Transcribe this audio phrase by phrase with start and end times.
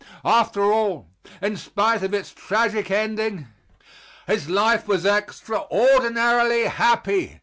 [0.25, 1.09] After all,
[1.43, 3.49] in spite of its tragic ending,
[4.25, 7.39] his life was extraordinarily happy.